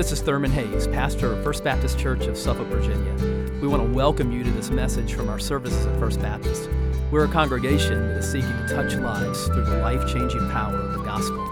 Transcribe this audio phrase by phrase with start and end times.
[0.00, 3.12] this is Thurman Hayes, pastor of First Baptist Church of Suffolk, Virginia.
[3.60, 6.70] We want to welcome you to this message from our services at First Baptist.
[7.10, 10.94] We're a congregation that is seeking to touch lives through the life changing power of
[10.94, 11.46] the gospel.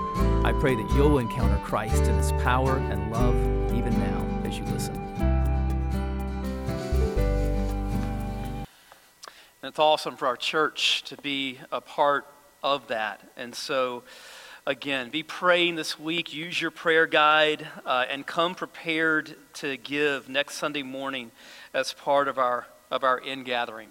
[0.47, 3.35] I pray that you'll encounter Christ in his power and love
[3.77, 4.97] even now as you listen.
[9.61, 12.27] And it's awesome for our church to be a part
[12.63, 13.31] of that.
[13.37, 14.05] And so,
[14.69, 16.35] again, be praying this week.
[16.35, 21.31] Use your prayer guide uh, and come prepared to give next Sunday morning
[21.73, 23.89] as part of our, of our in gathering.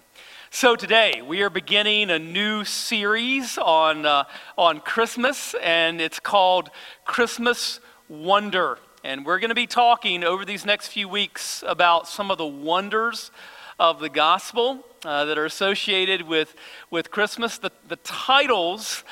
[0.50, 4.22] So today we are beginning a new series on, uh,
[4.56, 6.70] on Christmas, and it's called
[7.04, 8.78] Christmas Wonder.
[9.02, 12.46] And we're going to be talking over these next few weeks about some of the
[12.46, 13.32] wonders
[13.80, 16.54] of the gospel uh, that are associated with,
[16.88, 17.58] with Christmas.
[17.58, 19.02] The, the titles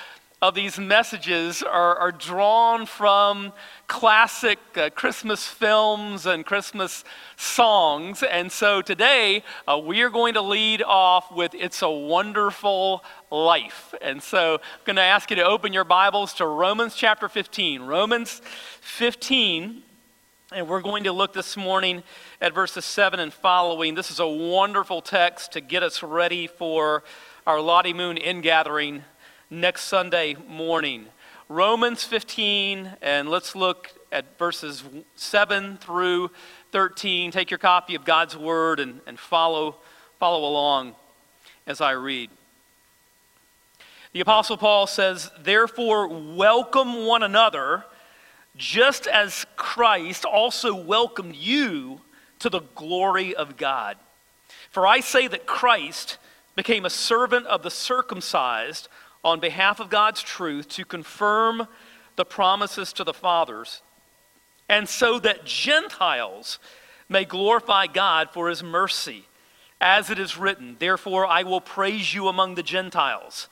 [0.43, 3.55] of these messages are, are drawn from
[3.87, 7.05] classic uh, Christmas films and Christmas
[7.37, 8.23] songs.
[8.23, 13.95] And so today uh, we are going to lead off with It's a Wonderful Life.
[14.03, 17.81] And so I'm going to ask you to open your Bibles to Romans chapter 15.
[17.83, 18.43] Romans
[18.83, 19.83] 15.
[20.53, 22.03] And we're going to look this morning
[22.43, 23.95] at verses 7 and following.
[23.95, 27.05] This is a wonderful text to get us ready for
[27.47, 29.03] our Lottie Moon ingathering
[29.51, 31.07] next Sunday morning.
[31.49, 34.83] Romans 15, and let's look at verses
[35.15, 36.31] 7 through
[36.73, 37.31] 13.
[37.31, 39.77] Take your copy of God's Word and, and follow,
[40.19, 40.95] follow along
[41.67, 42.31] as I read.
[44.13, 47.85] The Apostle Paul says, Therefore, welcome one another,
[48.57, 52.01] just as Christ also welcomed you
[52.41, 53.97] to the glory of God.
[54.71, 56.19] For I say that Christ
[56.57, 58.89] became a servant of the circumcised
[59.25, 61.67] on behalf of God's truth to confirm
[62.17, 63.83] the promises to the fathers,
[64.69, 66.59] and so that Gentiles
[67.09, 69.27] may glorify God for his mercy.
[69.81, 73.49] As it is written, Therefore I will praise you among the Gentiles,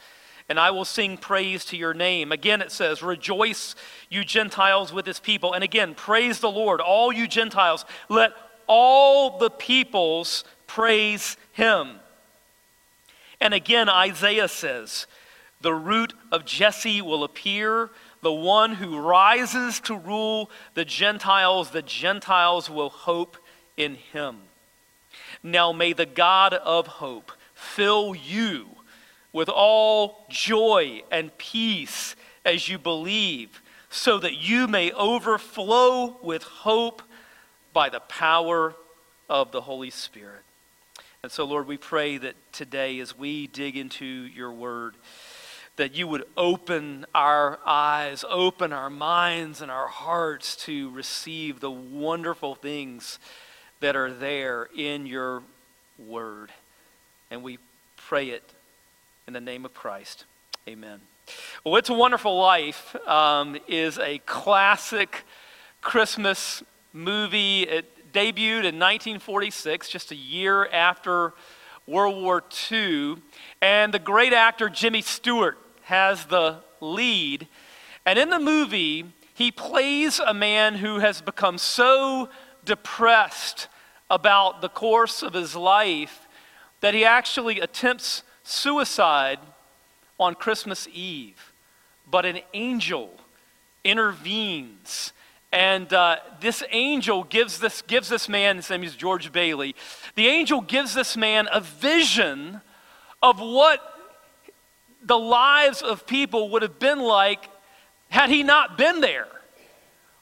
[0.49, 2.33] and I will sing praise to your name.
[2.33, 3.75] Again it says, Rejoice,
[4.09, 5.53] you Gentiles, with his people.
[5.53, 7.85] And again, praise the Lord, all you Gentiles.
[8.09, 8.33] Let
[8.67, 12.01] all the peoples praise him.
[13.41, 15.07] And again, Isaiah says,
[15.65, 21.71] the root of Jesse will appear, the one who rises to rule the Gentiles.
[21.71, 23.39] The Gentiles will hope
[23.77, 24.37] in him.
[25.43, 28.67] Now may the God of hope fill you
[29.33, 32.15] with all joy and peace
[32.45, 37.03] as you believe, so that you may overflow with hope
[37.73, 38.75] by the power
[39.31, 40.43] of the Holy Spirit.
[41.23, 44.95] And so, Lord, we pray that today, as we dig into your word,
[45.77, 51.71] that you would open our eyes, open our minds and our hearts to receive the
[51.71, 53.19] wonderful things
[53.81, 55.43] that are there in your
[55.99, 56.51] word.
[57.31, 57.59] And we
[57.97, 58.49] pray it
[59.27, 60.25] in the name of Christ.
[60.69, 61.01] Amen.
[61.65, 65.25] Well, It's a Wonderful Life um, is a classic
[65.81, 67.63] Christmas movie.
[67.63, 71.33] It debuted in 1946, just a year after
[71.87, 73.17] World War II.
[73.61, 77.47] And the great actor Jimmy Stewart has the lead.
[78.05, 82.29] And in the movie, he plays a man who has become so
[82.65, 83.69] depressed
[84.11, 86.29] about the course of his life
[86.81, 89.39] that he actually attempts suicide
[90.21, 91.53] on Christmas Eve.
[92.11, 93.11] But an angel
[93.83, 95.13] intervenes.
[95.53, 99.75] And uh, this angel gives this, gives this man, his name is George Bailey,
[100.15, 102.61] the angel gives this man a vision
[103.23, 103.94] of what
[105.05, 107.49] the lives of people would have been like
[108.09, 109.29] had he not been there.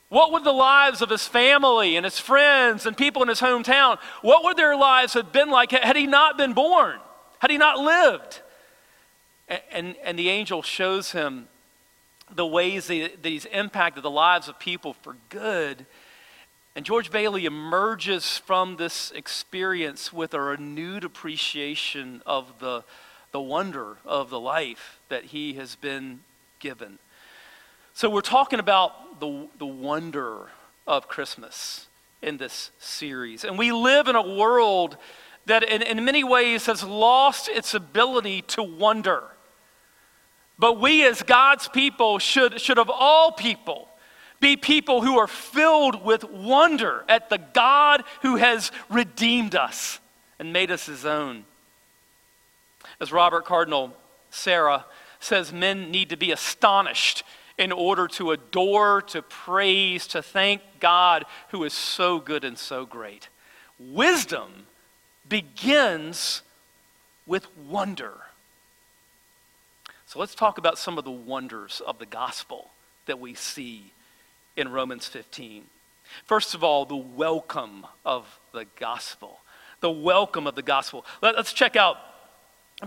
[0.08, 3.98] What would the lives of his family and his friends and people in his hometown,
[4.20, 6.98] what would their lives have been like had he not been born,
[7.38, 8.42] had he not lived?
[9.48, 11.48] And, and, and the angel shows him
[12.34, 15.86] the ways that, that he's impacted the lives of people for good.
[16.74, 22.84] And George Bailey emerges from this experience with a renewed appreciation of the
[23.32, 26.20] the wonder of the life that he has been
[26.58, 26.98] given.
[27.94, 30.48] So, we're talking about the, the wonder
[30.86, 31.86] of Christmas
[32.22, 33.44] in this series.
[33.44, 34.96] And we live in a world
[35.46, 39.24] that, in, in many ways, has lost its ability to wonder.
[40.58, 43.88] But we, as God's people, should, should of all people,
[44.40, 50.00] be people who are filled with wonder at the God who has redeemed us
[50.38, 51.44] and made us his own.
[53.02, 53.96] As Robert Cardinal
[54.30, 54.84] Sarah
[55.18, 57.24] says, men need to be astonished
[57.58, 62.86] in order to adore, to praise, to thank God who is so good and so
[62.86, 63.28] great.
[63.80, 64.66] Wisdom
[65.28, 66.42] begins
[67.26, 68.12] with wonder.
[70.06, 72.70] So let's talk about some of the wonders of the gospel
[73.06, 73.90] that we see
[74.56, 75.64] in Romans 15.
[76.24, 79.40] First of all, the welcome of the gospel.
[79.80, 81.04] The welcome of the gospel.
[81.20, 81.96] Let, us check out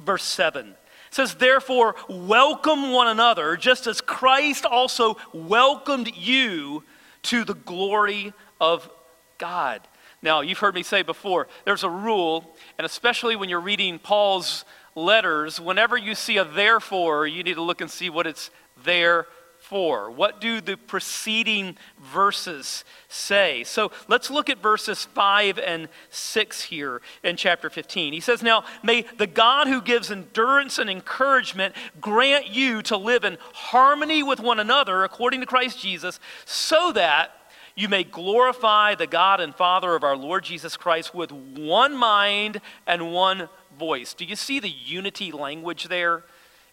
[0.03, 0.69] verse 7.
[0.69, 0.75] It
[1.09, 6.83] says, Therefore, welcome one another, just as Christ also welcomed you
[7.23, 8.89] to the glory of
[9.37, 9.81] God.
[10.21, 14.65] Now, you've heard me say before, there's a rule, and especially when you're reading Paul's
[14.95, 18.49] letters, whenever you see a therefore, you need to look and see what it's
[18.83, 19.27] there
[19.65, 20.11] for.
[20.11, 23.63] What do the preceding verses say?
[23.63, 28.13] So let's look at verses 5 and 6 here in chapter 15.
[28.13, 33.23] He says, Now may the God who gives endurance and encouragement grant you to live
[33.23, 37.31] in harmony with one another according to Christ Jesus, so that
[37.75, 42.61] you may glorify the God and Father of our Lord Jesus Christ with one mind
[42.85, 44.13] and one voice.
[44.13, 46.23] Do you see the unity language there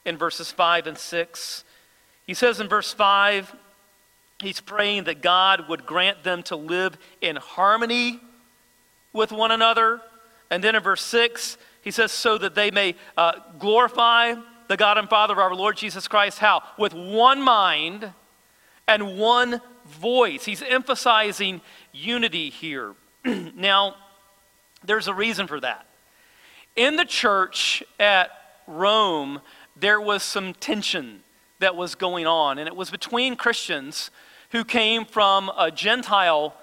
[0.05, 1.65] in verses 5 and 6?
[2.27, 3.55] He says in verse 5,
[4.41, 8.21] he's praying that God would grant them to live in harmony
[9.13, 10.01] with one another.
[10.51, 14.35] And then in verse 6, he says, so that they may uh, glorify
[14.69, 16.39] the God and Father of our Lord Jesus Christ.
[16.39, 16.63] How?
[16.79, 18.13] With one mind
[18.87, 20.45] and one voice.
[20.45, 21.61] He's emphasizing
[21.93, 22.95] unity here.
[23.25, 23.97] now,
[24.85, 25.87] there's a reason for that.
[26.77, 28.31] In the church at
[28.67, 29.41] Rome,
[29.77, 31.23] there was some tension
[31.63, 34.11] that was going on, and it was between Christians
[34.51, 36.55] who came from a Gentile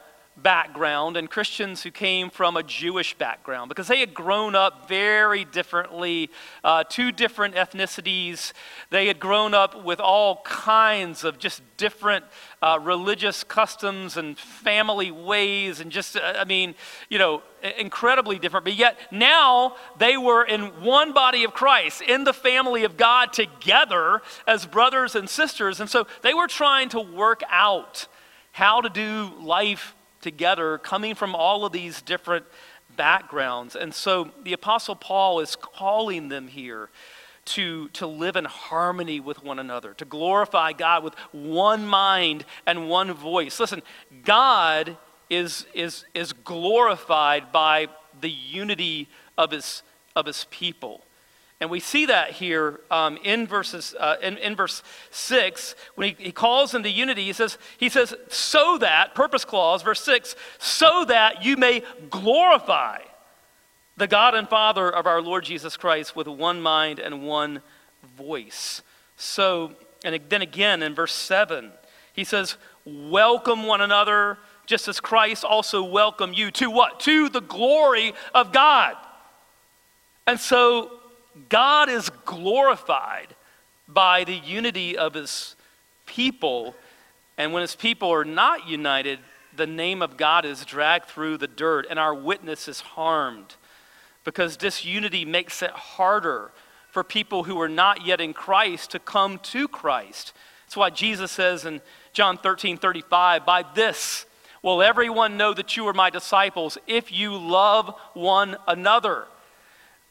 [0.44, 5.46] background and Christians who came from a Jewish background because they had grown up very
[5.46, 6.30] differently,
[6.64, 8.54] uh, two different ethnicities.
[8.90, 12.26] They had grown up with all kinds of just different
[12.62, 16.76] uh, religious customs and family ways, and just, uh, I mean,
[17.10, 17.42] you know,
[17.78, 18.66] incredibly different.
[18.66, 23.34] But yet now they were in one body of Christ, in the family of God
[23.34, 25.80] together as brothers and sisters.
[25.80, 28.08] And so they were trying to work out
[28.52, 32.46] how to do life together, coming from all of these different
[32.96, 33.76] backgrounds.
[33.76, 36.90] And so the Apostle Paul is calling them here
[37.46, 42.90] to, to live in harmony with one another, to glorify God with one mind and
[42.90, 43.60] one voice.
[43.60, 43.82] Listen,
[44.24, 44.98] God
[45.30, 47.88] is, is, is glorified by
[48.22, 49.08] the unity
[49.38, 49.84] of his,
[50.16, 51.02] of his people.
[51.62, 56.24] And we see that here um, in, verses, uh, in, in verse 6, when he,
[56.24, 61.04] he calls into unity, he says, he says, so that, purpose clause, verse 6, so
[61.06, 63.00] that you may glorify
[63.98, 67.62] the God and Father of our Lord Jesus Christ with one mind and one
[68.16, 68.82] voice.
[69.18, 69.74] So,
[70.06, 71.72] and then again in verse 7,
[72.14, 77.02] he says, welcome one another just as Christ also welcomed you to what?
[77.02, 78.96] To the glory of God.
[80.26, 80.99] And so
[81.50, 83.36] God is glorified
[83.88, 85.56] by the unity of his
[86.06, 86.76] people.
[87.38, 89.20] And when his people are not united,
[89.56, 93.56] the name of God is dragged through the dirt and our witness is harmed
[94.24, 96.52] because disunity makes it harder
[96.92, 100.34] for people who are not yet in Christ to come to Christ.
[100.66, 101.82] That's why Jesus says in
[102.14, 104.26] John 13 35, By this
[104.62, 109.26] will everyone know that you are my disciples if you love one another.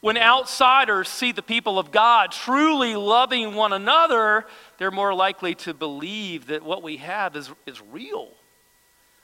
[0.00, 4.46] When outsiders see the people of God truly loving one another,
[4.78, 8.28] they're more likely to believe that what we have is, is real.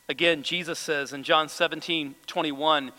[0.09, 2.93] Again, Jesus says in John 17 21,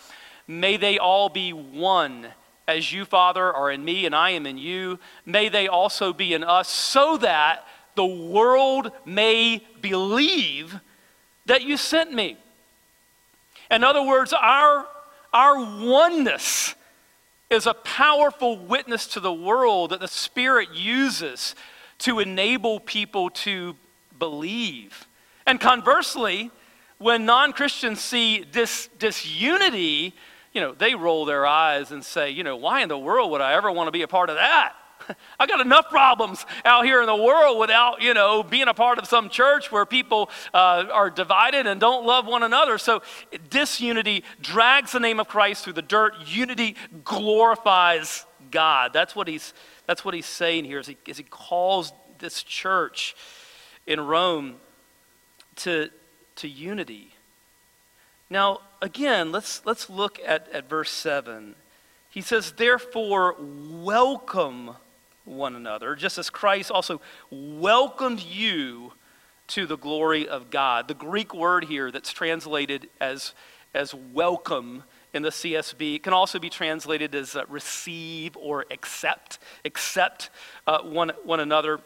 [0.48, 2.28] May they all be one,
[2.68, 5.00] as you, Father, are in me and I am in you.
[5.26, 10.80] May they also be in us, so that the world may believe
[11.46, 12.38] that you sent me.
[13.70, 14.86] In other words, our,
[15.34, 16.76] our oneness
[17.50, 21.56] is a powerful witness to the world that the Spirit uses
[22.00, 23.76] to enable people to
[24.18, 25.08] believe.
[25.46, 26.52] And conversely,
[26.98, 30.14] when non Christians see this disunity,
[30.54, 33.42] you know, they roll their eyes and say, you know, why in the world would
[33.42, 34.74] I ever want to be a part of that?
[35.40, 38.98] I got enough problems out here in the world without, you know, being a part
[38.98, 42.78] of some church where people uh, are divided and don't love one another.
[42.78, 43.02] So
[43.50, 46.14] disunity drags the name of Christ through the dirt.
[46.26, 48.94] Unity glorifies God.
[48.94, 49.54] That's what he's,
[49.86, 53.16] that's what he's saying here as he, he calls this church
[53.86, 54.56] in Rome
[55.58, 55.90] to,
[56.38, 57.14] to unity.
[58.30, 61.56] Now, again, let's, let's look at, at verse 7.
[62.10, 64.72] He says, Therefore, welcome
[65.26, 68.94] one another, just as Christ also welcomed you
[69.48, 70.88] to the glory of God.
[70.88, 73.34] The Greek word here that's translated as,
[73.74, 80.30] as welcome in the CSB can also be translated as uh, receive or accept, accept
[80.68, 81.80] uh, one, one another.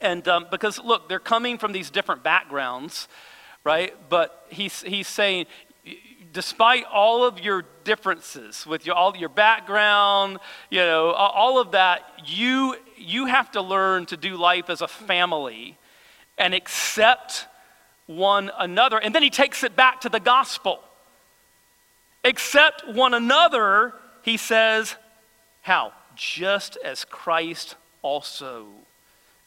[0.00, 3.06] And um, because, look, they're coming from these different backgrounds,
[3.64, 3.94] right?
[4.08, 5.46] But he's, he's saying,
[6.36, 10.38] despite all of your differences with your, all your background,
[10.68, 14.86] you know, all of that, you, you have to learn to do life as a
[14.86, 15.78] family
[16.36, 17.46] and accept
[18.04, 18.98] one another.
[18.98, 20.80] And then he takes it back to the gospel.
[22.22, 24.94] Accept one another, he says,
[25.62, 25.94] how?
[26.16, 28.66] Just as Christ also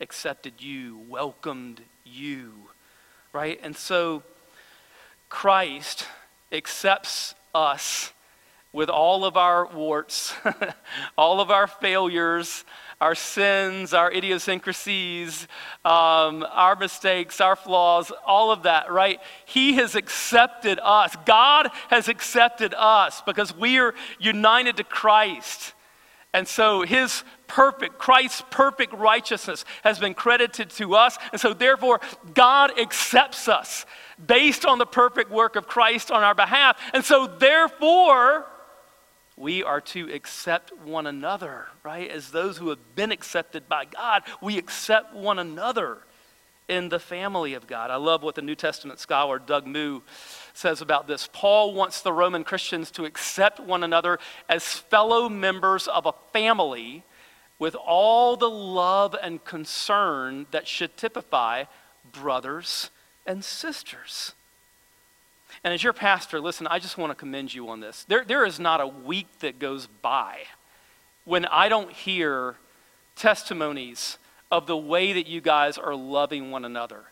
[0.02, 2.52] accepted you, welcomed you,
[3.32, 3.60] right?
[3.62, 4.24] And so
[5.30, 6.08] Christ
[6.52, 8.14] accepts us
[8.72, 10.34] with all of our warts,
[11.18, 12.64] all of our failures,
[13.02, 15.48] our sins, our idiosyncrasies,
[15.86, 19.20] um, our mistakes, our flaws, all of that, right?
[19.46, 21.16] He has accepted us.
[21.26, 25.74] God has accepted us because we are united to Christ.
[26.34, 31.18] And so his perfect, Christ's perfect righteousness has been credited to us.
[31.32, 32.00] And so therefore,
[32.34, 33.86] God accepts us
[34.24, 36.80] based on the perfect work of Christ on our behalf.
[36.94, 38.46] And so, therefore,
[39.38, 42.10] we are to accept one another, right?
[42.10, 46.00] As those who have been accepted by God, we accept one another
[46.68, 47.90] in the family of God.
[47.90, 50.02] I love what the New Testament scholar Doug Moo
[50.54, 51.30] says about this.
[51.32, 57.04] Paul wants the Roman Christians to accept one another as fellow members of a family
[57.58, 61.66] with all the love and concern that should typify
[62.12, 62.90] brothers
[63.26, 64.34] and sisters.
[65.64, 68.06] And as your pastor, listen, I just want to commend you on this.
[68.08, 70.40] There, there is not a week that goes by
[71.26, 72.56] when I don't hear
[73.16, 74.18] testimonies
[74.52, 77.06] of the way that you guys are loving one another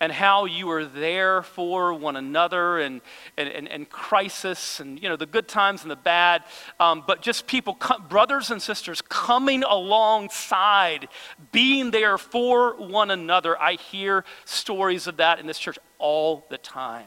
[0.00, 3.02] and how you are there for one another and,
[3.36, 6.42] and, and, and crisis and, you know, the good times and the bad.
[6.80, 7.78] Um, but just people,
[8.08, 11.08] brothers and sisters, coming alongside,
[11.52, 13.60] being there for one another.
[13.60, 17.06] I hear stories of that in this church all the time.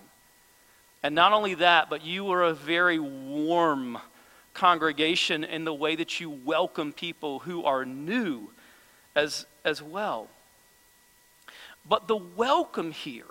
[1.01, 3.97] And not only that, but you are a very warm
[4.53, 8.51] congregation in the way that you welcome people who are new
[9.15, 10.29] as, as well.
[11.87, 13.25] But the welcome here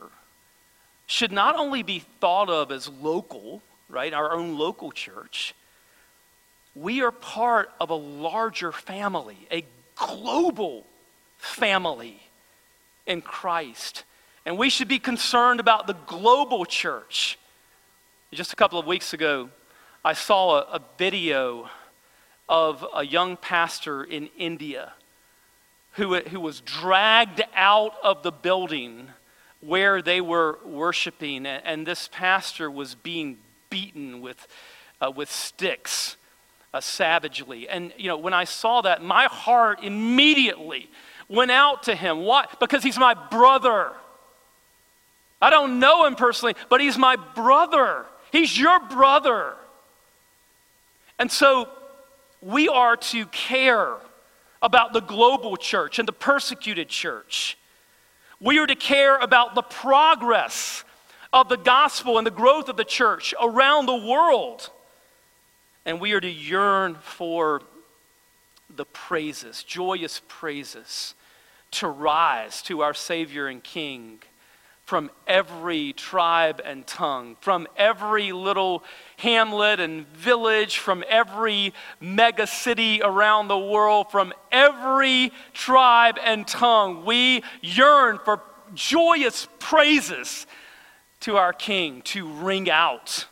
[1.06, 5.54] should not only be thought of as local, right, our own local church.
[6.74, 9.64] We are part of a larger family, a
[9.96, 10.84] global
[11.38, 12.20] family
[13.06, 14.04] in Christ.
[14.44, 17.38] And we should be concerned about the global church.
[18.32, 19.50] Just a couple of weeks ago,
[20.04, 21.68] I saw a, a video
[22.48, 24.92] of a young pastor in India
[25.92, 29.08] who, who was dragged out of the building
[29.60, 33.38] where they were worshiping, and this pastor was being
[33.70, 34.48] beaten with,
[35.00, 36.16] uh, with sticks
[36.74, 37.68] uh, savagely.
[37.68, 40.90] And, you know, when I saw that, my heart immediately
[41.28, 42.22] went out to him.
[42.22, 42.46] Why?
[42.58, 43.92] Because he's my brother.
[45.40, 48.04] I don't know him personally, but he's my brother.
[48.32, 49.54] He's your brother.
[51.18, 51.68] And so
[52.40, 53.94] we are to care
[54.62, 57.58] about the global church and the persecuted church.
[58.40, 60.84] We are to care about the progress
[61.32, 64.70] of the gospel and the growth of the church around the world.
[65.84, 67.62] And we are to yearn for
[68.74, 71.14] the praises, joyous praises,
[71.72, 74.22] to rise to our Savior and King
[74.84, 78.82] from every tribe and tongue, from every little
[79.16, 87.04] hamlet and village, from every mega city around the world, from every tribe and tongue.
[87.04, 88.42] We yearn for
[88.74, 90.46] joyous praises
[91.20, 93.26] to our King to ring out.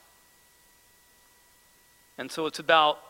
[2.16, 3.00] And so it's about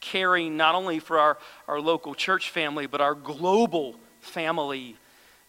[0.00, 1.36] caring not only for our,
[1.68, 4.96] our local church family, but our global family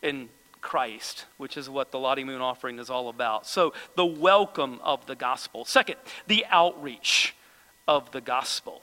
[0.02, 0.30] in
[0.68, 3.48] Christ, which is what the Lottie Moon offering is all about.
[3.48, 5.64] So, the welcome of the gospel.
[5.64, 5.96] Second,
[6.28, 7.34] the outreach
[7.88, 8.82] of the gospel,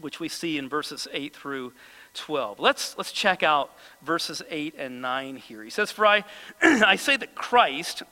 [0.00, 1.74] which we see in verses 8 through
[2.14, 2.58] 12.
[2.58, 5.62] Let's, let's check out verses 8 and 9 here.
[5.62, 6.24] He says, For I,
[6.62, 8.02] I say that Christ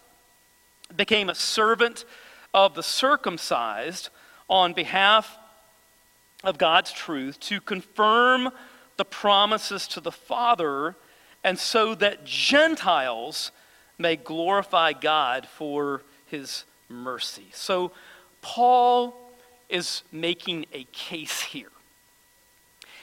[0.94, 2.04] became a servant
[2.52, 4.10] of the circumcised
[4.50, 5.38] on behalf
[6.44, 8.50] of God's truth to confirm
[8.98, 10.94] the promises to the Father
[11.46, 13.52] and so that Gentiles
[13.98, 17.46] may glorify God for his mercy.
[17.52, 17.92] So,
[18.42, 19.14] Paul
[19.68, 21.70] is making a case here.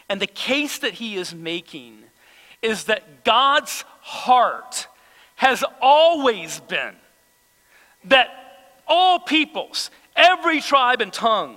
[0.09, 1.99] And the case that he is making
[2.61, 4.87] is that God's heart
[5.35, 6.95] has always been
[8.03, 8.27] that
[8.85, 11.55] all peoples, every tribe and tongue,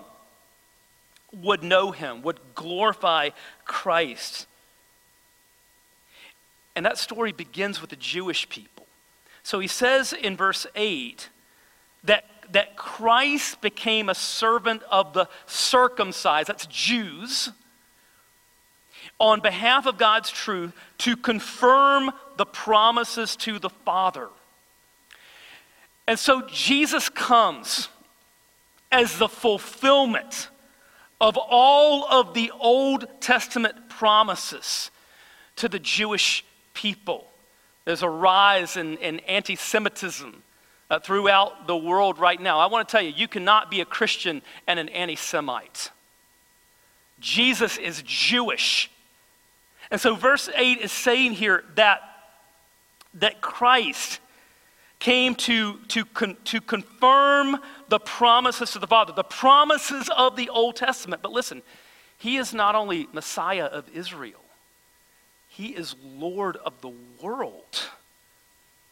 [1.33, 3.31] would know him, would glorify
[3.65, 4.47] Christ.
[6.77, 8.87] And that story begins with the Jewish people.
[9.43, 11.31] So he says in verse 8
[12.05, 17.51] that, that Christ became a servant of the circumcised, that's Jews,
[19.19, 24.29] on behalf of God's truth to confirm the promises to the Father.
[26.07, 27.89] And so Jesus comes
[28.93, 30.49] as the fulfillment
[31.21, 34.91] of all of the Old Testament promises
[35.57, 36.45] to the Jewish
[36.77, 37.27] people.
[37.87, 40.43] There's a rise in, in anti Semitism
[40.91, 42.59] uh, throughout the world right now.
[42.61, 45.91] I want to tell you, you cannot be a Christian and an anti Semite.
[47.19, 48.91] Jesus is Jewish.
[49.91, 52.03] And so, verse 8 is saying here that,
[53.15, 54.21] that Christ
[54.99, 60.49] came to, to, con, to confirm the promises to the Father, the promises of the
[60.51, 61.23] Old Testament.
[61.23, 61.63] But listen,
[62.19, 64.41] he is not only Messiah of Israel,
[65.57, 67.89] he is Lord of the world.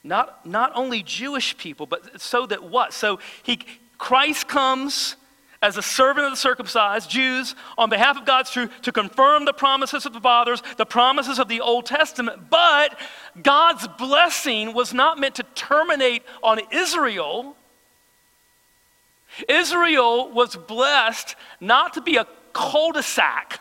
[0.02, 2.94] Not, not only Jewish people, but so that what?
[2.94, 3.58] So he,
[3.98, 5.16] Christ comes
[5.60, 9.52] as a servant of the circumcised Jews on behalf of God's truth to confirm the
[9.52, 12.48] promises of the fathers, the promises of the Old Testament.
[12.48, 12.98] But
[13.42, 17.56] God's blessing was not meant to terminate on Israel.
[19.50, 23.60] Israel was blessed not to be a cul de sac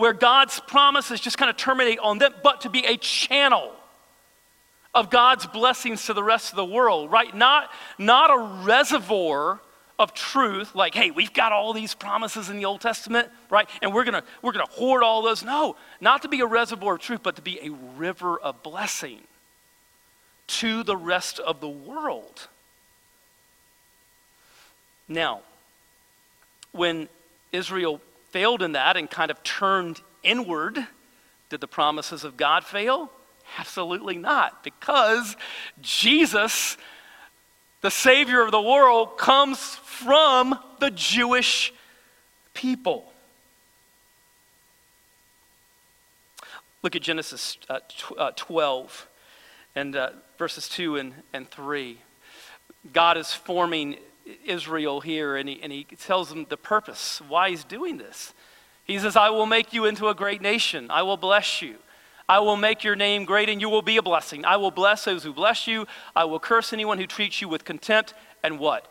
[0.00, 3.70] where God's promises just kind of terminate on them, but to be a channel
[4.94, 7.36] of God's blessings to the rest of the world, right?
[7.36, 9.60] Not, not a reservoir
[9.98, 13.68] of truth, like, hey, we've got all these promises in the Old Testament, right?
[13.82, 15.44] And we're gonna we're gonna hoard all those.
[15.44, 19.20] No, not to be a reservoir of truth, but to be a river of blessing
[20.46, 22.48] to the rest of the world.
[25.06, 25.42] Now,
[26.72, 27.10] when
[27.52, 30.86] Israel failed in that and kind of turned inward,
[31.48, 33.10] did the promises of God fail?
[33.58, 35.36] Absolutely not, because
[35.80, 36.76] Jesus
[37.80, 41.72] the Savior of the world comes from the Jewish
[42.52, 43.10] people.
[46.82, 49.08] Look at Genesis uh, tw- uh, 12
[49.74, 51.98] and uh, verses 2 and, and 3.
[52.92, 53.96] God is forming
[54.44, 58.32] Israel here, and he, and he tells them the purpose, why he's doing this.
[58.84, 61.76] He says, I will make you into a great nation, I will bless you.
[62.30, 64.44] I will make your name great and you will be a blessing.
[64.44, 65.88] I will bless those who bless you.
[66.14, 68.14] I will curse anyone who treats you with contempt.
[68.44, 68.86] And what?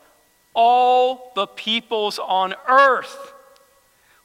[0.54, 3.34] All the peoples on earth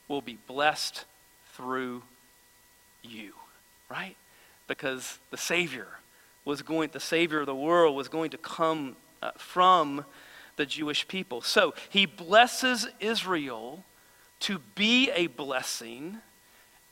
[0.08, 1.04] will be blessed
[1.52, 2.02] through
[3.04, 3.34] you,
[3.88, 4.16] right?
[4.66, 5.86] Because the Savior
[6.44, 10.04] was going, the Savior of the world was going to come uh, from
[10.56, 11.40] the Jewish people.
[11.40, 13.84] So he blesses Israel
[14.40, 16.18] to be a blessing.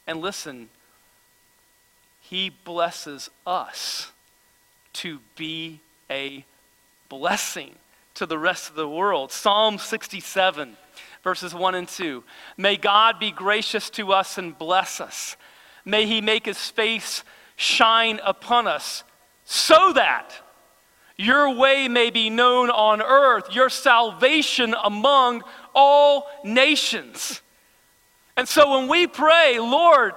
[0.07, 0.69] And listen,
[2.21, 4.11] he blesses us
[4.95, 6.45] to be a
[7.09, 7.75] blessing
[8.15, 9.33] to the rest of the world.
[9.33, 10.77] Psalm 67,
[11.23, 12.23] verses 1 and 2.
[12.57, 15.37] May God be gracious to us and bless us.
[15.85, 17.25] May he make his face
[17.57, 19.05] shine upon us
[19.45, 20.33] so that
[21.17, 25.43] your way may be known on earth, your salvation among
[25.75, 27.43] all nations.
[28.37, 30.15] And so when we pray, Lord,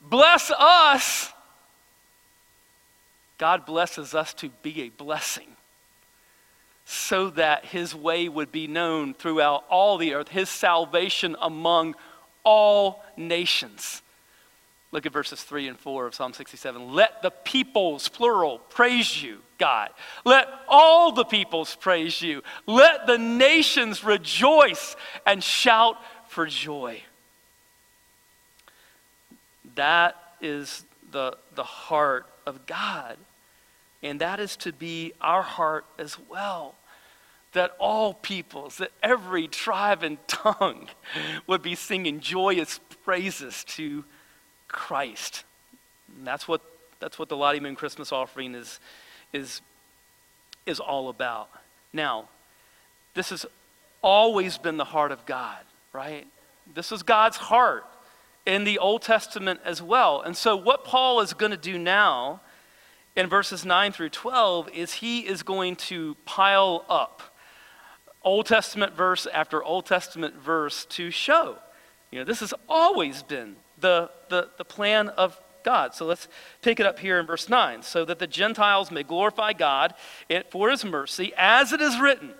[0.00, 1.32] bless us,
[3.38, 5.48] God blesses us to be a blessing
[6.84, 11.94] so that his way would be known throughout all the earth, his salvation among
[12.44, 14.02] all nations.
[14.94, 16.92] Look at verses 3 and 4 of Psalm 67.
[16.92, 19.90] Let the peoples, plural, praise you, God.
[20.24, 22.44] Let all the peoples praise you.
[22.64, 24.94] Let the nations rejoice
[25.26, 25.96] and shout
[26.28, 27.02] for joy.
[29.74, 33.16] That is the, the heart of God.
[34.00, 36.76] And that is to be our heart as well.
[37.52, 40.86] That all peoples, that every tribe and tongue
[41.48, 44.04] would be singing joyous praises to
[44.74, 45.44] Christ.
[46.16, 46.60] And that's what,
[46.98, 48.80] that's what the Lottie Moon Christmas offering is,
[49.32, 49.62] is,
[50.66, 51.48] is all about.
[51.92, 52.28] Now,
[53.14, 53.46] this has
[54.02, 55.60] always been the heart of God,
[55.92, 56.26] right?
[56.74, 57.86] This is God's heart
[58.44, 60.20] in the Old Testament as well.
[60.20, 62.40] And so, what Paul is going to do now
[63.14, 67.22] in verses 9 through 12 is he is going to pile up
[68.24, 71.58] Old Testament verse after Old Testament verse to show.
[72.10, 75.94] You know, this has always been the, the, the plan of God.
[75.94, 76.28] So let's
[76.62, 77.82] pick it up here in verse 9.
[77.82, 79.94] So that the Gentiles may glorify God
[80.50, 82.34] for his mercy, as it is written.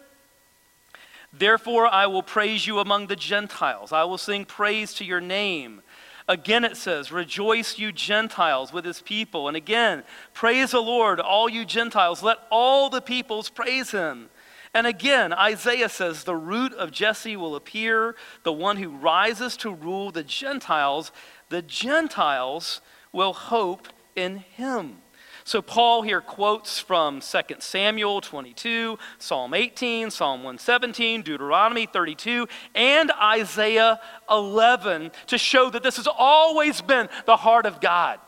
[1.36, 3.92] Therefore, I will praise you among the Gentiles.
[3.92, 5.82] I will sing praise to your name.
[6.28, 9.48] Again, it says, Rejoice, you Gentiles, with his people.
[9.48, 12.22] And again, praise the Lord, all you Gentiles.
[12.22, 14.30] Let all the peoples praise him.
[14.74, 19.70] And again, Isaiah says, The root of Jesse will appear, the one who rises to
[19.70, 21.12] rule the Gentiles.
[21.48, 22.80] The Gentiles
[23.12, 24.98] will hope in him.
[25.46, 33.12] So Paul here quotes from 2 Samuel 22, Psalm 18, Psalm 117, Deuteronomy 32, and
[33.12, 38.20] Isaiah 11 to show that this has always been the heart of God.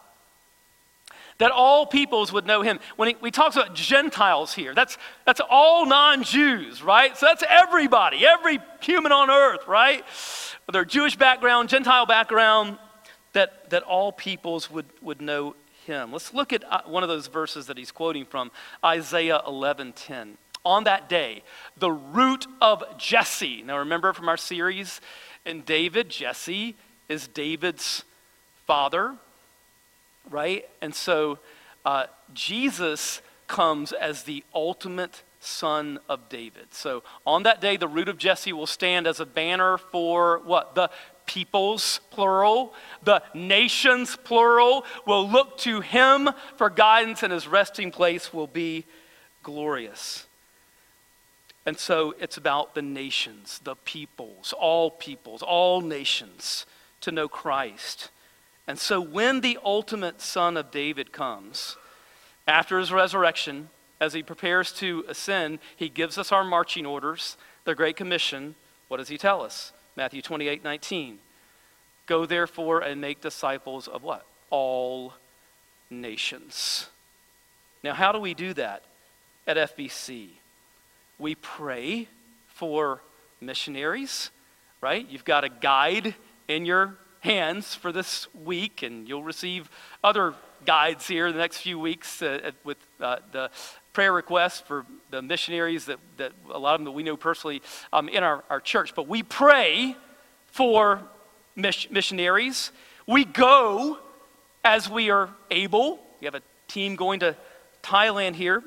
[1.39, 2.79] That all peoples would know him.
[2.97, 4.97] When he, talks about Gentiles here, that's,
[5.27, 7.17] that's all non Jews, right?
[7.17, 10.05] So that's everybody, every human on earth, right?
[10.73, 12.79] Their Jewish background, Gentile background,
[13.35, 15.55] that, that all peoples would, would know
[15.87, 16.13] him.
[16.13, 18.51] Let's look at uh, one of those verses that he's quoting from
[18.85, 20.37] Isaiah 11:10.
[20.65, 21.45] On that day,
[21.77, 23.63] the root of Jesse.
[23.63, 25.01] Now remember from our series
[25.45, 26.75] in David, Jesse
[27.09, 28.03] is David's
[28.67, 29.15] father,
[30.31, 30.69] right?
[30.81, 31.39] And so
[31.85, 36.73] uh, Jesus comes as the ultimate son of David.
[36.73, 40.75] So on that day, the root of Jesse will stand as a banner for what?
[40.75, 40.91] The
[41.27, 48.33] peoples, plural, the nations, plural, will look to him for guidance, and his resting place
[48.33, 48.85] will be
[49.43, 50.27] glorious.
[51.65, 56.65] And so it's about the nations, the peoples, all peoples, all nations
[57.01, 58.11] to know Christ.
[58.67, 61.77] And so when the ultimate son of David comes,
[62.47, 67.75] after his resurrection, as he prepares to ascend, he gives us our marching orders, the
[67.75, 68.55] Great Commission.
[68.89, 69.73] What does he tell us?
[69.97, 71.19] Matthew 28 19.
[72.07, 74.25] Go therefore and make disciples of what?
[74.51, 75.15] All
[75.91, 76.89] nations.
[77.83, 78.83] Now, how do we do that
[79.47, 80.29] at FBC?
[81.19, 82.09] We pray
[82.49, 83.01] for
[83.41, 84.31] missionaries,
[84.81, 85.09] right?
[85.09, 86.15] You've got a guide
[86.49, 89.71] in your hands for this week, and you'll receive
[90.03, 93.51] other guides here in the next few weeks uh, with uh, the
[93.93, 97.63] prayer requests for the missionaries that, that a lot of them that we know personally
[97.93, 98.95] um, in our, our church.
[98.95, 99.97] But we pray
[100.47, 101.03] for
[101.57, 102.73] missionaries.
[103.07, 103.99] We go
[104.65, 106.01] as we are able.
[106.21, 107.37] We have a team going to
[107.83, 108.63] Thailand here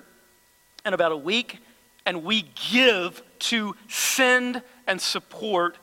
[0.85, 1.59] in about a week,
[2.05, 5.77] and we give to send and support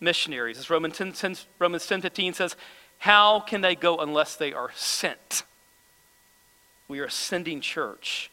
[0.00, 0.58] missionaries.
[0.58, 2.56] As Romans 10, 10, Romans 10 15 says,
[2.98, 5.44] How can they go unless they are sent?
[6.88, 8.30] We are a sending church.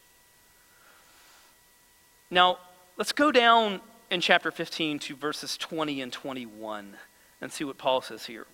[2.30, 2.58] Now,
[2.96, 6.94] let's go down in chapter 15 to verses 20 and 21
[7.40, 8.46] and see what Paul says here.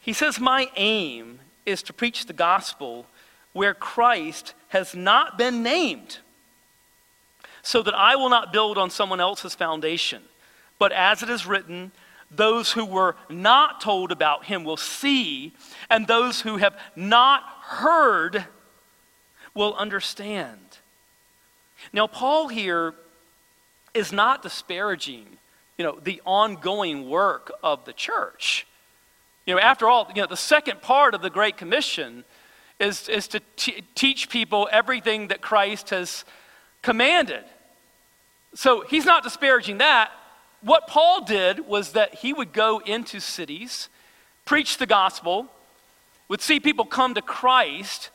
[0.00, 3.06] He says, My aim is to preach the gospel
[3.52, 6.18] where Christ has not been named,
[7.62, 10.22] so that I will not build on someone else's foundation.
[10.78, 11.92] But as it is written,
[12.30, 15.54] those who were not told about him will see,
[15.88, 18.44] and those who have not heard
[19.54, 20.58] will understand.
[21.92, 22.94] Now, Paul here
[23.94, 25.26] is not disparaging,
[25.76, 28.66] you know, the ongoing work of the church.
[29.46, 32.24] You know, after all, you know, the second part of the Great Commission
[32.78, 36.24] is, is to t- teach people everything that Christ has
[36.82, 37.44] commanded.
[38.54, 40.10] So he's not disparaging that.
[40.60, 43.88] What Paul did was that he would go into cities,
[44.44, 45.46] preach the gospel,
[46.28, 48.10] would see people come to Christ,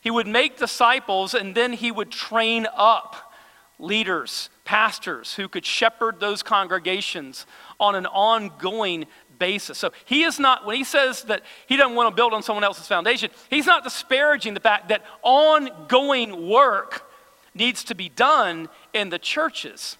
[0.00, 3.34] he would make disciples and then he would train up
[3.78, 7.46] leaders, pastors who could shepherd those congregations
[7.78, 9.06] on an ongoing
[9.38, 9.78] basis.
[9.78, 12.64] So he is not, when he says that he doesn't want to build on someone
[12.64, 17.08] else's foundation, he's not disparaging the fact that ongoing work
[17.54, 19.96] needs to be done in the churches.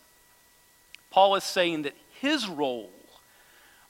[1.11, 2.91] Paul is saying that his role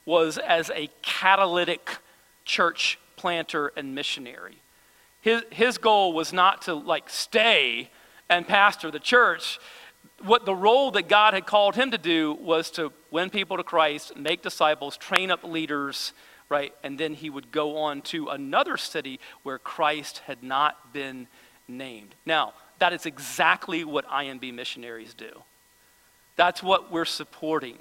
[0.05, 1.97] was as a catalytic
[2.45, 4.57] church planter and missionary.
[5.21, 7.89] His, his goal was not to like stay
[8.29, 9.59] and pastor the church.
[10.23, 13.63] What the role that God had called him to do was to win people to
[13.63, 16.13] Christ, make disciples, train up leaders,
[16.47, 16.73] right?
[16.83, 21.27] And then he would go on to another city where Christ had not been
[21.67, 22.15] named.
[22.25, 25.43] Now, that is exactly what IMB missionaries do.
[26.39, 27.77] That's what we're supporting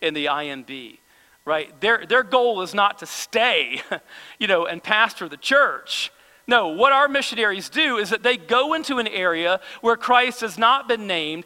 [0.00, 0.98] in the IMB,
[1.44, 1.80] right?
[1.80, 3.82] Their, their goal is not to stay,
[4.38, 6.12] you know, and pastor the church.
[6.46, 10.56] No, what our missionaries do is that they go into an area where Christ has
[10.56, 11.44] not been named,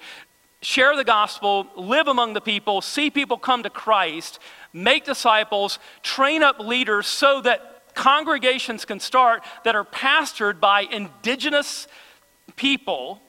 [0.60, 4.38] share the gospel, live among the people, see people come to Christ.
[4.74, 11.88] make disciples, train up leaders so that congregations can start that are pastored by indigenous
[12.54, 13.22] people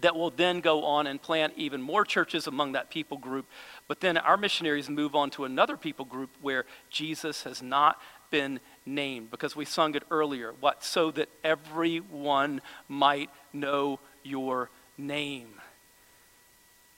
[0.00, 3.46] that will then go on and plant even more churches among that people group.
[3.86, 8.60] But then our missionaries move on to another people group where Jesus has not been
[8.84, 10.52] named because we sung it earlier.
[10.60, 10.84] What?
[10.84, 15.48] So that everyone might know your name.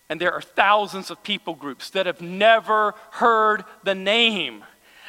[0.08, 4.64] And there are thousands of people groups that have never heard the name.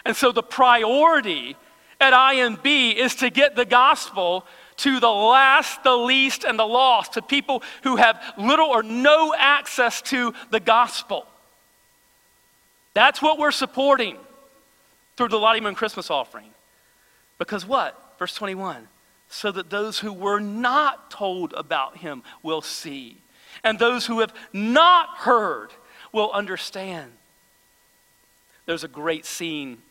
[0.06, 1.56] And so the priority
[2.00, 4.46] at IMB is to get the gospel
[4.82, 9.34] to the last, the least, and the lost, to people who have little or no
[9.38, 11.26] access to the gospel.
[12.94, 14.17] That's what we're supporting
[15.17, 16.50] through the Lottie Moon Christmas offering.
[17.38, 17.98] Because what?
[18.20, 18.88] Verse 21
[19.32, 23.17] so that those who were not told about him will see,
[23.63, 25.70] and those who have not heard
[26.12, 27.13] will understand.
[28.65, 29.82] There's a great scene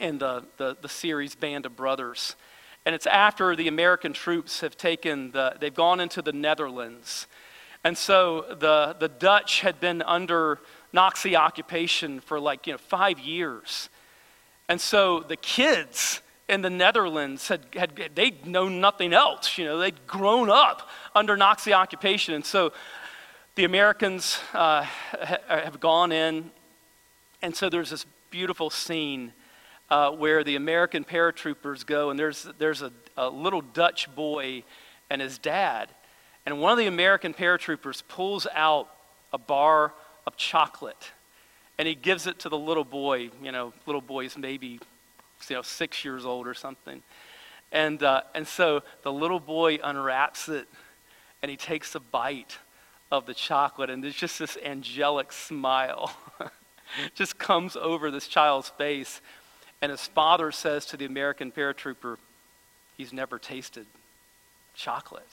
[0.00, 2.36] in the, the, the series Band of Brothers.
[2.86, 7.26] And it's after the American troops have taken the, they've gone into the Netherlands.
[7.82, 10.60] And so the, the Dutch had been under
[10.92, 13.88] Nazi occupation for like, you know, five years.
[14.68, 19.56] And so the kids in the Netherlands had, had they'd known nothing else.
[19.56, 22.34] You know, they'd grown up under Nazi occupation.
[22.34, 22.72] And so
[23.54, 24.82] the Americans uh,
[25.48, 26.50] have gone in.
[27.40, 29.32] And so there's this beautiful scene
[29.90, 34.62] uh, where the American paratroopers go, and there's, there's a, a little Dutch boy
[35.10, 35.88] and his dad.
[36.46, 38.88] And one of the American paratroopers pulls out
[39.32, 39.92] a bar
[40.26, 41.12] of chocolate
[41.78, 43.30] and he gives it to the little boy.
[43.42, 44.78] You know, little boy's maybe
[45.48, 47.02] you know, six years old or something.
[47.72, 50.68] And, uh, and so the little boy unwraps it
[51.42, 52.58] and he takes a bite
[53.10, 56.10] of the chocolate, and there's just this angelic smile
[57.14, 59.20] just comes over this child's face.
[59.84, 62.16] And his father says to the American paratrooper,
[62.96, 63.84] He's never tasted
[64.74, 65.28] chocolate.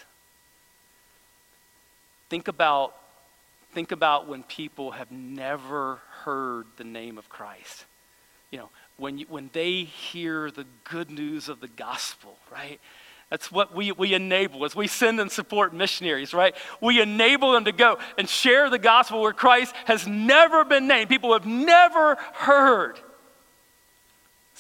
[2.28, 2.94] Think about,
[3.74, 7.86] think about when people have never heard the name of Christ.
[8.52, 12.82] You know, when, you, when they hear the good news of the gospel, right?
[13.30, 16.54] That's what we, we enable as we send and support missionaries, right?
[16.82, 21.08] We enable them to go and share the gospel where Christ has never been named.
[21.08, 23.00] People have never heard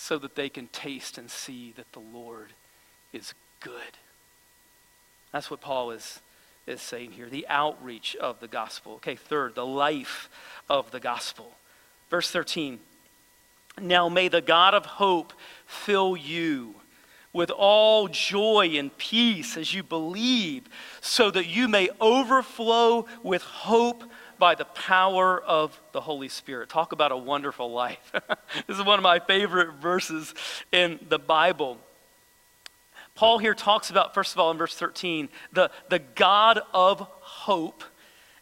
[0.01, 2.47] so that they can taste and see that the Lord
[3.13, 3.99] is good.
[5.31, 6.21] That's what Paul is,
[6.65, 8.93] is saying here the outreach of the gospel.
[8.93, 10.27] Okay, third, the life
[10.67, 11.53] of the gospel.
[12.09, 12.79] Verse 13
[13.79, 15.33] Now may the God of hope
[15.67, 16.73] fill you
[17.31, 20.63] with all joy and peace as you believe,
[20.99, 24.03] so that you may overflow with hope
[24.41, 26.67] by the power of the Holy Spirit.
[26.67, 28.11] Talk about a wonderful life.
[28.67, 30.33] this is one of my favorite verses
[30.71, 31.77] in the Bible.
[33.13, 37.83] Paul here talks about, first of all, in verse 13, the, the God of hope.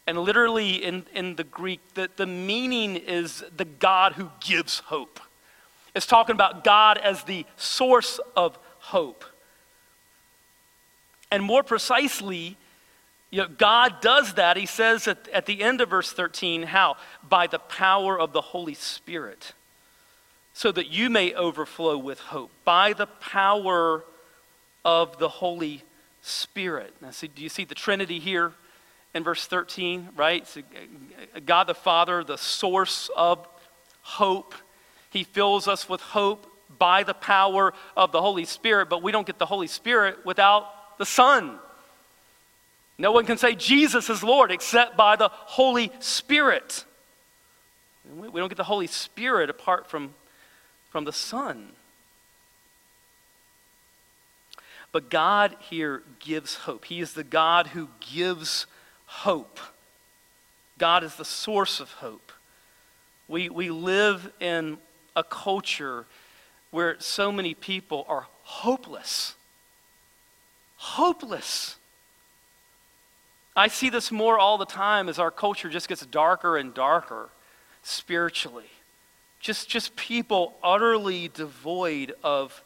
[0.08, 5.20] And literally in, in the Greek, the, the meaning is the God who gives hope.
[5.94, 9.26] It's talking about God as the source of hope.
[11.30, 12.56] And more precisely,
[13.32, 14.58] you know, God does that.
[14.58, 16.98] He says at, at the end of verse 13, how?
[17.28, 19.54] By the power of the Holy Spirit,
[20.54, 22.52] so that you may overflow with hope.
[22.66, 24.04] By the power
[24.84, 25.84] of the Holy
[26.22, 26.94] Spirit.
[27.02, 28.54] Now, see, do you see the Trinity here
[29.14, 30.48] in verse 13, right?
[30.48, 30.62] So
[31.46, 33.48] God the Father, the source of
[34.02, 34.56] hope.
[35.12, 36.46] He fills us with hope
[36.78, 40.98] by the power of the Holy Spirit, but we don't get the Holy Spirit without
[40.98, 41.60] the Son.
[43.00, 46.84] No one can say Jesus is Lord except by the Holy Spirit.
[48.14, 50.14] We don't get the Holy Spirit apart from,
[50.90, 51.70] from the Son.
[54.92, 56.86] But God here gives hope.
[56.86, 58.66] He is the God who gives
[59.06, 59.60] hope.
[60.78, 62.34] God is the source of hope.
[63.30, 64.78] We, we live in
[65.16, 66.06] a culture
[66.72, 69.36] where so many people are hopeless.
[70.78, 71.78] Hopeless.
[73.56, 77.30] I see this more all the time as our culture just gets darker and darker
[77.84, 78.70] spiritually.
[79.40, 82.64] Just, just people utterly devoid of,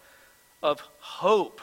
[0.62, 1.62] of hope.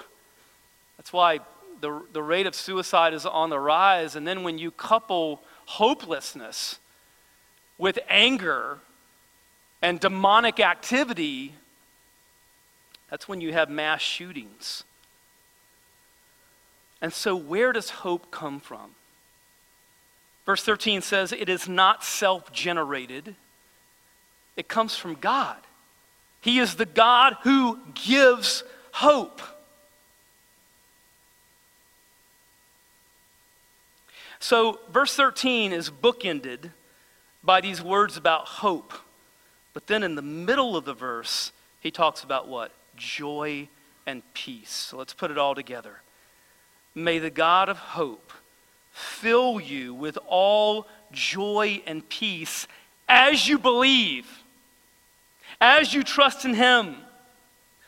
[0.97, 1.41] That's why
[1.81, 4.17] the, the rate of suicide is on the rise.
[4.17, 6.79] And then when you couple hopelessness
[7.79, 8.79] with anger
[9.83, 11.55] and demonic activity,
[13.11, 14.85] that's when you have mass shootings.
[17.03, 18.95] And so, where does hope come from?
[20.47, 23.35] Verse 13 says, It is not self generated.
[24.57, 25.59] It comes from God.
[26.41, 29.41] He is the God who gives hope.
[34.39, 36.73] So, verse 13 is bookended
[37.45, 38.95] by these words about hope.
[39.75, 42.73] But then in the middle of the verse, he talks about what?
[42.97, 43.69] Joy
[44.07, 44.71] and peace.
[44.71, 46.01] So let's put it all together.
[46.95, 48.33] May the God of hope
[49.01, 52.67] fill you with all joy and peace
[53.09, 54.27] as you believe,
[55.61, 56.97] as you trust in Him,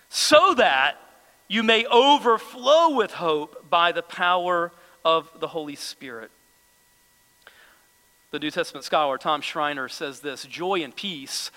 [0.09, 0.97] so that
[1.49, 4.73] you may overflow with hope by the power
[5.05, 6.31] of the Holy Spirit.
[8.31, 11.51] The New Testament scholar Tom Schreiner says this joy and peace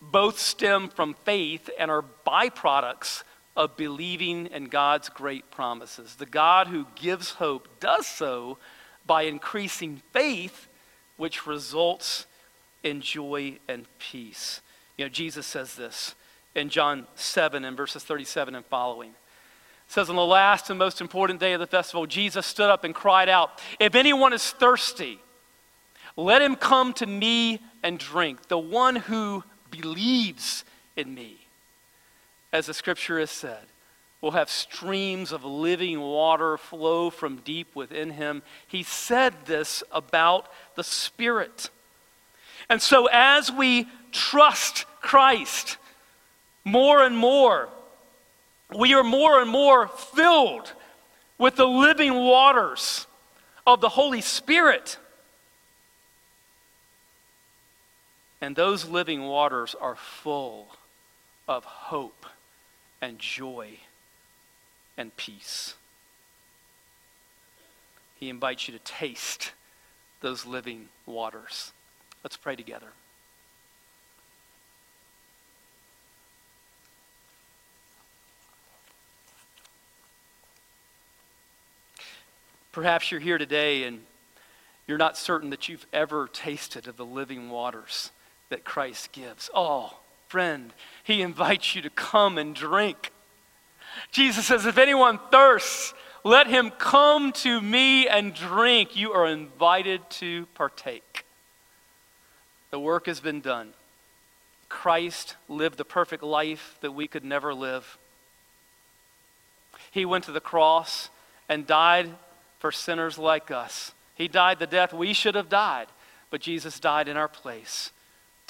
[0.00, 3.22] both stem from faith and are byproducts
[3.56, 6.14] of believing in God's great promises.
[6.14, 8.58] The God who gives hope does so
[9.06, 10.68] by increasing faith,
[11.16, 12.26] which results
[12.82, 14.60] in joy and peace.
[14.96, 16.14] You know, Jesus says this
[16.54, 19.10] in John 7 and verses 37 and following.
[19.10, 22.84] It says, On the last and most important day of the festival, Jesus stood up
[22.84, 25.18] and cried out, If anyone is thirsty,
[26.16, 28.48] let him come to me and drink.
[28.48, 30.64] The one who believes
[30.96, 31.38] in me,
[32.52, 33.64] as the scripture has said,
[34.20, 38.42] will have streams of living water flow from deep within him.
[38.66, 41.70] He said this about the Spirit.
[42.68, 45.78] And so, as we trust Christ
[46.64, 47.68] more and more,
[48.76, 50.72] we are more and more filled
[51.38, 53.06] with the living waters
[53.66, 54.98] of the Holy Spirit.
[58.42, 60.68] And those living waters are full
[61.48, 62.26] of hope
[63.00, 63.78] and joy
[64.96, 65.74] and peace.
[68.16, 69.52] He invites you to taste
[70.20, 71.72] those living waters.
[72.22, 72.88] Let's pray together.
[82.72, 84.02] Perhaps you're here today and
[84.86, 88.10] you're not certain that you've ever tasted of the living waters
[88.48, 89.50] that Christ gives.
[89.54, 89.98] Oh,
[90.28, 90.72] friend,
[91.02, 93.12] he invites you to come and drink.
[94.10, 98.96] Jesus says, If anyone thirsts, let him come to me and drink.
[98.96, 101.24] You are invited to partake.
[102.70, 103.70] The work has been done.
[104.68, 107.98] Christ lived the perfect life that we could never live.
[109.90, 111.10] He went to the cross
[111.48, 112.10] and died
[112.60, 113.92] for sinners like us.
[114.14, 115.88] He died the death we should have died,
[116.30, 117.90] but Jesus died in our place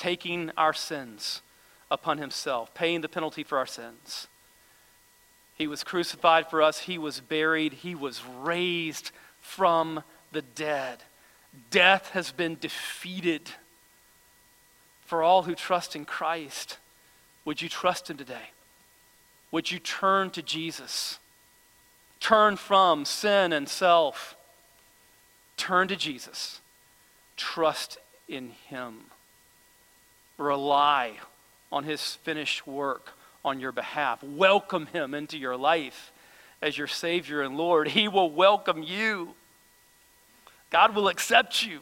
[0.00, 1.42] taking our sins
[1.90, 4.28] upon himself, paying the penalty for our sins.
[5.60, 9.10] He was crucified for us, he was buried, he was raised
[9.42, 11.00] from the dead.
[11.70, 13.50] Death has been defeated
[15.04, 16.78] for all who trust in Christ.
[17.44, 18.52] Would you trust him today?
[19.50, 21.18] Would you turn to Jesus?
[22.20, 24.36] Turn from sin and self.
[25.58, 26.62] Turn to Jesus.
[27.36, 29.10] Trust in him
[30.38, 31.18] rely
[31.70, 33.12] on his finished work
[33.44, 34.22] on your behalf.
[34.22, 36.12] Welcome him into your life
[36.62, 37.88] as your Savior and Lord.
[37.88, 39.34] He will welcome you.
[40.70, 41.80] God will accept you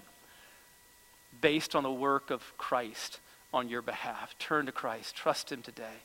[1.41, 3.21] based on the work of Christ
[3.53, 4.37] on your behalf.
[4.39, 6.03] Turn to Christ, trust him today.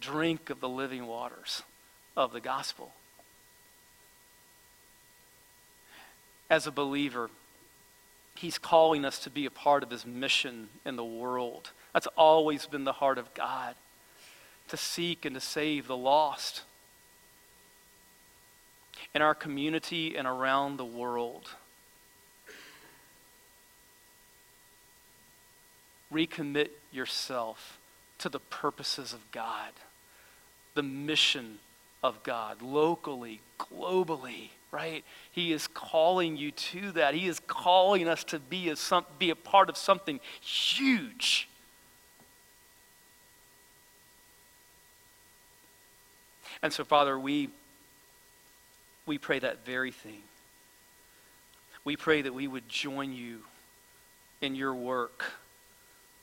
[0.00, 1.62] Drink of the living waters
[2.16, 2.92] of the gospel.
[6.50, 7.30] As a believer,
[8.34, 11.70] He's calling us to be a part of His mission in the world.
[11.92, 13.74] That's always been the heart of God
[14.72, 16.62] to seek and to save the lost
[19.14, 21.50] in our community and around the world.
[26.10, 27.78] Recommit yourself
[28.16, 29.72] to the purposes of God,
[30.72, 31.58] the mission
[32.02, 35.04] of God, locally, globally right?
[35.30, 37.14] He is calling you to that.
[37.14, 41.46] He is calling us to be a, some, be a part of something huge.
[46.62, 47.48] And so, Father, we,
[49.06, 50.22] we pray that very thing.
[51.84, 53.40] We pray that we would join you
[54.40, 55.24] in your work,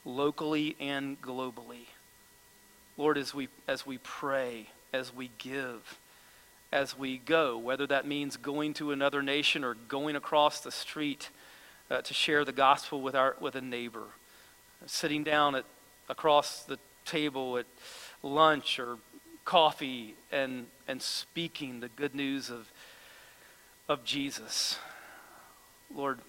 [0.06, 1.88] locally and globally.
[2.98, 6.00] Lord, as we, as we pray, as we give,
[6.72, 11.30] as we go, whether that means going to another nation or going across the street
[11.90, 14.04] uh, to share the gospel with, our, with a neighbor,
[14.86, 15.66] sitting down at,
[16.08, 17.66] across the table at
[18.22, 18.98] lunch or
[19.46, 22.72] coffee and, and speaking the good news of,
[23.88, 24.78] of Jesus.
[25.94, 26.20] Lord,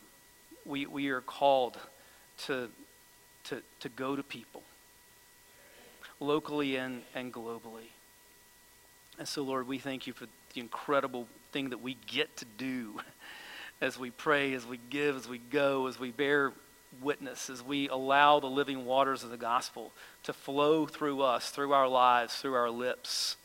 [0.65, 1.79] we, we are called
[2.47, 2.69] to,
[3.45, 4.63] to, to go to people,
[6.19, 7.91] locally and, and globally.
[9.19, 13.01] And so, Lord, we thank you for the incredible thing that we get to do
[13.81, 16.53] as we pray, as we give, as we go, as we bear
[17.01, 19.93] witness, as we allow the living waters of the gospel
[20.25, 23.37] to flow through us, through our lives, through our lips.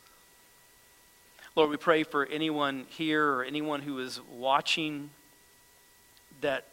[1.56, 5.12] Lord, we pray for anyone here or anyone who is watching
[6.42, 6.66] that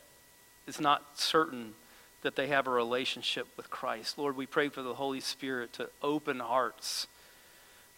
[0.66, 1.74] is not certain
[2.22, 4.18] that they have a relationship with Christ.
[4.18, 7.06] Lord, we pray for the Holy Spirit to open hearts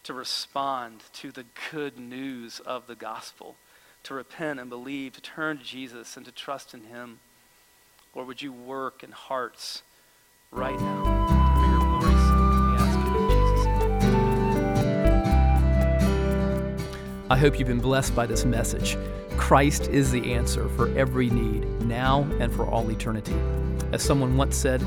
[0.05, 3.55] to respond to the good news of the gospel,
[4.03, 7.19] to repent and believe, to turn to Jesus and to trust in Him.
[8.15, 9.83] Lord, would you work in hearts
[10.51, 11.25] right now.
[17.29, 18.97] I hope you've been blessed by this message.
[19.35, 23.35] Christ is the answer for every need, now and for all eternity.
[23.91, 24.81] As someone once said,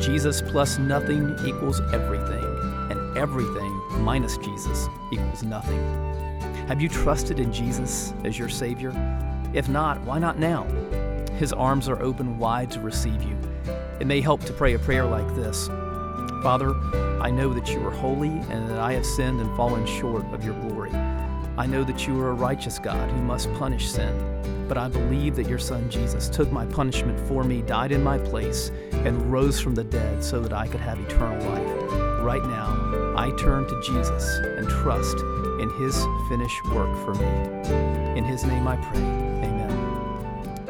[0.00, 2.44] Jesus plus nothing equals everything,
[2.90, 3.72] and everything
[4.02, 5.82] minus Jesus equals nothing.
[6.68, 8.92] Have you trusted in Jesus as your Savior?
[9.52, 10.64] If not, why not now?
[11.38, 13.38] His arms are open wide to receive you.
[14.00, 15.68] It may help to pray a prayer like this
[16.42, 16.74] Father,
[17.22, 20.44] I know that you are holy and that I have sinned and fallen short of
[20.44, 20.90] your glory.
[21.56, 25.36] I know that you are a righteous God who must punish sin, but I believe
[25.36, 29.60] that your Son Jesus took my punishment for me, died in my place, and rose
[29.60, 32.22] from the dead so that I could have eternal life.
[32.22, 35.18] Right now, I turn to Jesus and trust
[35.60, 38.18] in his finished work for me.
[38.18, 39.00] In his name I pray.
[39.00, 39.57] Amen.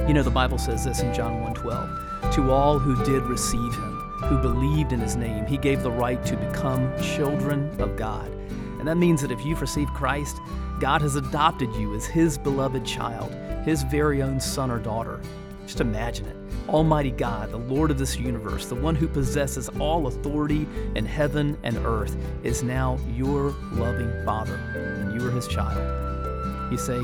[0.09, 2.33] You know, the Bible says this in John 1:12.
[2.33, 6.25] To all who did receive him, who believed in his name, he gave the right
[6.25, 8.27] to become children of God.
[8.79, 10.41] And that means that if you've received Christ,
[10.81, 13.35] God has adopted you as his beloved child,
[13.67, 15.21] his very own son or daughter.
[15.67, 16.37] Just imagine it.
[16.71, 21.59] Almighty God, the Lord of this universe, the one who possesses all authority in heaven
[21.65, 26.73] and earth, is now your loving Father, and you are his child.
[26.73, 26.99] You say,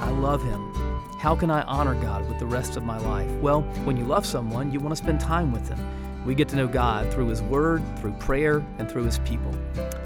[0.00, 0.85] I love him.
[1.18, 3.30] How can I honor God with the rest of my life?
[3.40, 5.78] Well, when you love someone, you want to spend time with them.
[6.26, 9.50] We get to know God through His Word, through prayer, and through His people.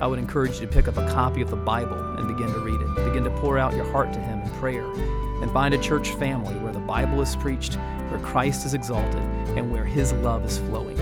[0.01, 2.61] I would encourage you to pick up a copy of the Bible and begin to
[2.61, 3.05] read it.
[3.07, 4.85] Begin to pour out your heart to Him in prayer.
[5.43, 7.75] And find a church family where the Bible is preached,
[8.11, 9.23] where Christ is exalted,
[9.57, 10.99] and where His love is flowing.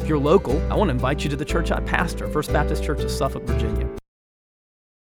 [0.00, 2.82] If you're local, I want to invite you to the church I pastor, First Baptist
[2.82, 3.88] Church of Suffolk, Virginia.